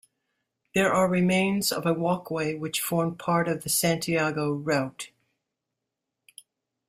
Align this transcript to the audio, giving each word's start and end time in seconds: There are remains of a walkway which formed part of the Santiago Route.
There 0.73 0.91
are 0.91 1.07
remains 1.07 1.71
of 1.71 1.85
a 1.85 1.93
walkway 1.93 2.55
which 2.55 2.81
formed 2.81 3.19
part 3.19 3.47
of 3.47 3.61
the 3.61 3.69
Santiago 3.69 4.51
Route. 4.51 5.11